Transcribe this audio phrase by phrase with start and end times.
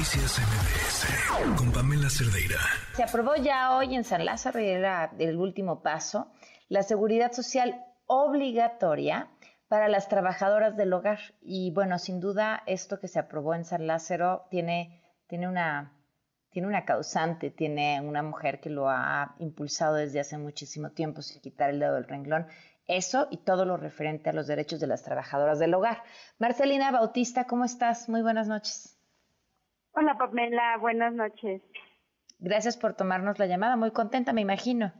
[0.00, 2.56] Noticias MBS con Pamela Cerdeira.
[2.94, 6.32] Se aprobó ya hoy en San Lázaro era el último paso
[6.70, 9.28] la seguridad social obligatoria
[9.68, 11.18] para las trabajadoras del hogar.
[11.42, 15.92] Y bueno, sin duda esto que se aprobó en San Lázaro tiene, tiene, una,
[16.48, 21.42] tiene una causante, tiene una mujer que lo ha impulsado desde hace muchísimo tiempo sin
[21.42, 22.46] quitar el dedo del renglón.
[22.86, 26.02] Eso y todo lo referente a los derechos de las trabajadoras del hogar.
[26.38, 28.08] Marcelina Bautista, ¿cómo estás?
[28.08, 28.96] Muy buenas noches.
[29.92, 31.62] Hola Pamela, buenas noches.
[32.38, 34.92] Gracias por tomarnos la llamada, muy contenta me imagino.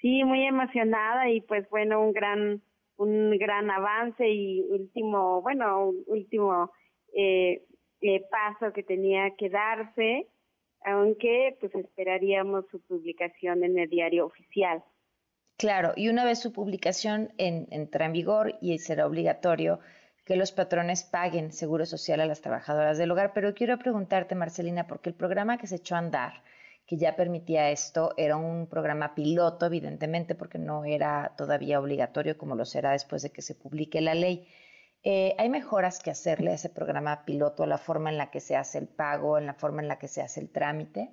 [0.00, 2.62] Sí, muy emocionada y pues bueno, un gran
[2.98, 6.72] un gran avance y último, bueno, último
[7.14, 7.64] eh,
[8.00, 10.26] eh, paso que tenía que darse,
[10.84, 14.82] aunque pues esperaríamos su publicación en el diario oficial.
[15.56, 19.80] Claro, y una vez su publicación en, entra en vigor y será obligatorio,
[20.28, 23.32] que los patrones paguen seguro social a las trabajadoras del hogar.
[23.32, 26.42] Pero quiero preguntarte, Marcelina, porque el programa que se echó a andar,
[26.86, 32.56] que ya permitía esto, era un programa piloto, evidentemente, porque no era todavía obligatorio como
[32.56, 34.46] lo será después de que se publique la ley.
[35.02, 38.40] Eh, ¿Hay mejoras que hacerle a ese programa piloto, a la forma en la que
[38.40, 41.08] se hace el pago, en la forma en la que se hace el trámite?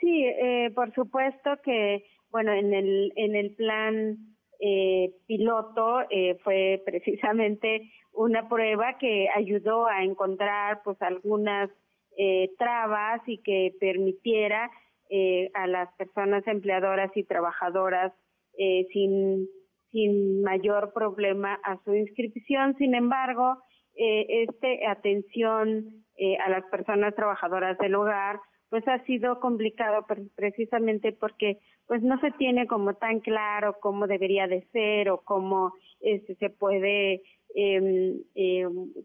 [0.00, 4.33] Sí, eh, por supuesto que, bueno, en el, en el plan
[4.66, 11.68] eh, piloto eh, fue precisamente una prueba que ayudó a encontrar pues algunas
[12.16, 14.70] eh, trabas y que permitiera
[15.10, 18.12] eh, a las personas empleadoras y trabajadoras
[18.56, 19.48] eh, sin
[19.90, 22.74] sin mayor problema a su inscripción.
[22.78, 23.58] Sin embargo,
[23.96, 26.02] eh, este atención
[26.46, 28.38] a las personas trabajadoras del hogar
[28.74, 34.48] pues ha sido complicado precisamente porque pues no se tiene como tan claro cómo debería
[34.48, 37.22] de ser o cómo este, se puede
[37.54, 38.18] eh,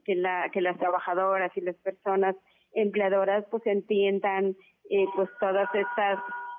[0.03, 2.35] que la que las trabajadoras y las personas
[2.73, 4.55] empleadoras pues entiendan
[4.89, 6.17] eh, pues todas estas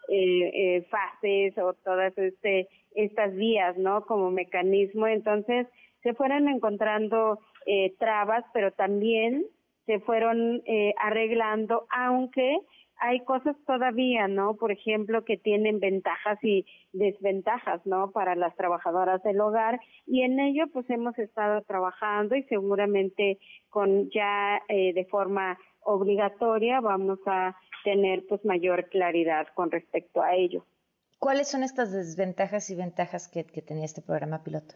[0.09, 5.09] eh, eh, fases o todas este estas vías no como mecanismo.
[5.09, 5.67] Entonces
[6.05, 9.47] se fueron encontrando eh, trabas pero también
[9.87, 10.63] se fueron
[11.03, 12.61] arreglando aunque
[13.01, 14.55] hay cosas todavía, ¿no?
[14.57, 18.11] Por ejemplo, que tienen ventajas y desventajas, ¿no?
[18.13, 23.39] Para las trabajadoras del hogar y en ello pues hemos estado trabajando y seguramente
[23.71, 30.35] con ya eh, de forma obligatoria vamos a tener pues mayor claridad con respecto a
[30.35, 30.67] ello.
[31.19, 34.75] ¿Cuáles son estas desventajas y ventajas que, que tenía este programa piloto?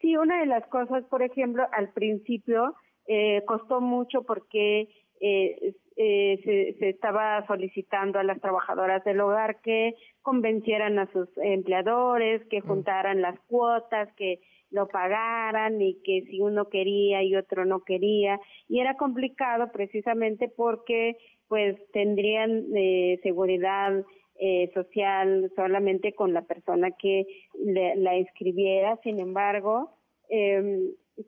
[0.00, 2.74] Sí, una de las cosas, por ejemplo, al principio
[3.06, 4.88] eh, costó mucho porque
[5.20, 5.63] eh,
[6.06, 12.44] eh, se, se, estaba solicitando a las trabajadoras del hogar que convencieran a sus empleadores,
[12.50, 12.66] que mm.
[12.66, 18.38] juntaran las cuotas, que lo pagaran y que si uno quería y otro no quería.
[18.68, 21.16] Y era complicado precisamente porque
[21.48, 24.04] pues tendrían eh, seguridad
[24.36, 27.26] eh, social solamente con la persona que
[27.64, 28.98] le, la inscribiera.
[29.02, 29.96] Sin embargo,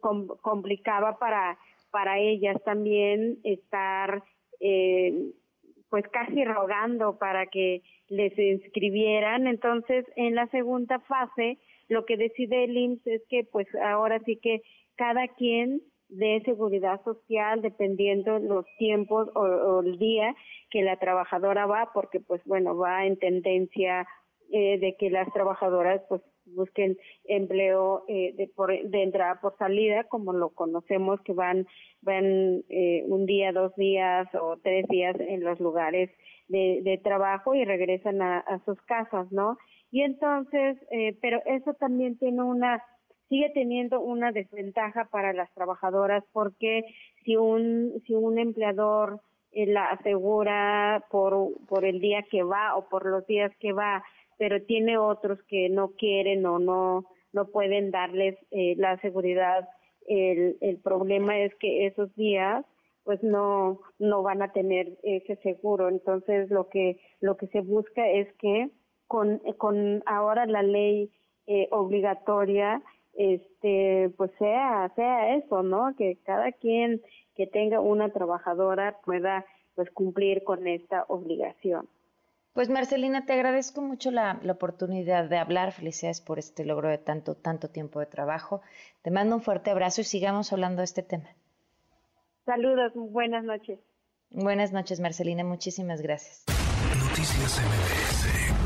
[0.01, 1.57] com complicaba para
[1.97, 4.23] para ellas también estar
[4.61, 5.33] eh,
[5.91, 9.47] pues casi rogando para que les inscribieran.
[9.47, 11.59] Entonces, en la segunda fase,
[11.89, 14.63] lo que decide el IMSS es que pues ahora sí que
[14.97, 20.35] cada quien de seguridad social dependiendo los tiempos o, el día
[20.71, 24.07] que la trabajadora va porque pues bueno va en tendencia
[24.53, 30.05] eh, de que las trabajadoras pues busquen empleo eh, de, por, de entrada por salida,
[30.05, 31.67] como lo conocemos, que van,
[32.03, 36.11] van eh, un día, dos días o tres días en los lugares
[36.49, 39.59] de, de trabajo y regresan a, sus casas, ¿no?
[39.91, 42.83] Y entonces, eh, pero eso también tiene una,
[43.29, 46.83] sigue teniendo una desventaja para las trabajadoras porque
[47.25, 49.21] si un, si un empleador
[49.53, 54.05] eh, la asegura por, por el día que va o por los días que va,
[54.39, 59.69] pero tiene otros que no quieren o no no pueden darles eh, la seguridad.
[60.07, 62.65] El, el problema es que esos días
[63.05, 65.89] pues no no van a tener ese seguro.
[65.89, 68.71] Entonces lo que lo que se busca es que
[69.07, 71.11] con con ahora la ley
[71.47, 72.83] eh, obligatoria
[73.15, 75.95] este pues sea sea eso, ¿no?
[75.97, 77.03] Que cada quien
[77.37, 79.45] que tenga una trabajadora pueda
[79.75, 81.87] pues cumplir con esta obligación.
[82.57, 85.73] Pues Marcelina, te agradezco mucho la, la, oportunidad de hablar.
[85.73, 88.63] Felicidades por este logro de tanto, tanto tiempo de trabajo.
[89.03, 91.29] Te mando un fuerte abrazo y sigamos hablando de este tema.
[92.47, 93.79] Saludos, buenas noches.
[94.31, 95.45] Buenas noches, Marcelina.
[95.45, 96.47] Muchísimas gracias.
[96.99, 98.66] Noticias MBS